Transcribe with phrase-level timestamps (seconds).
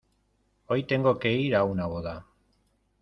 [0.65, 2.25] Hoy tengo que ir a una boda.